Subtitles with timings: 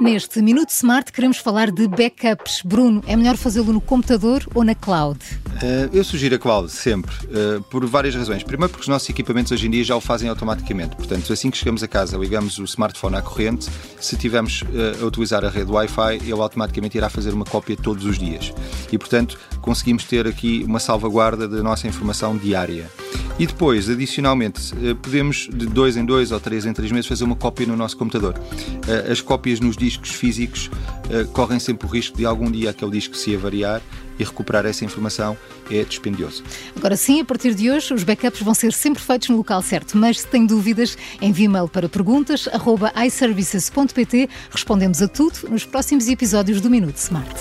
[0.00, 2.60] Neste Minuto Smart queremos falar de backups.
[2.62, 5.18] Bruno, é melhor fazê-lo no computador ou na cloud?
[5.46, 8.42] Uh, eu sugiro a cloud, sempre, uh, por várias razões.
[8.42, 10.94] Primeiro, porque os nossos equipamentos hoje em dia já o fazem automaticamente.
[10.96, 13.68] Portanto, assim que chegamos a casa, ligamos o smartphone à corrente.
[13.98, 18.04] Se tivermos uh, a utilizar a rede Wi-Fi, ele automaticamente irá fazer uma cópia todos
[18.04, 18.52] os dias.
[18.92, 22.90] E, portanto, conseguimos ter aqui uma salvaguarda da nossa informação diária.
[23.38, 24.72] E depois, adicionalmente,
[25.02, 27.94] podemos de dois em dois ou três em três meses fazer uma cópia no nosso
[27.96, 28.34] computador.
[29.10, 30.70] As cópias nos discos físicos
[31.32, 33.82] correm sempre o risco de algum dia aquele disco se avariar
[34.18, 35.36] e recuperar essa informação
[35.70, 36.42] é dispendioso.
[36.74, 39.98] Agora sim, a partir de hoje, os backups vão ser sempre feitos no local certo,
[39.98, 44.30] mas se tem dúvidas, envie e-mail para perguntas@iservices.pt.
[44.50, 47.34] Respondemos a tudo nos próximos episódios do Minuto Smart.